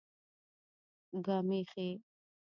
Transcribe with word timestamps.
ګامېښې 1.25 1.89